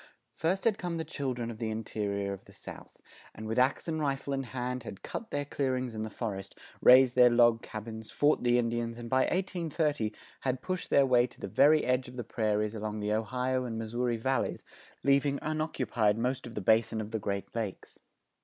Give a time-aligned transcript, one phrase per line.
[0.33, 3.03] First had come the children of the interior of the South,
[3.35, 7.13] and with ax and rifle in hand had cut their clearings in the forest, raised
[7.13, 11.47] their log cabins, fought the Indians and by 1830 had pushed their way to the
[11.47, 14.63] very edge of the prairies along the Ohio and Missouri Valleys,
[15.03, 17.99] leaving unoccupied most of the Basin of the Great Lakes.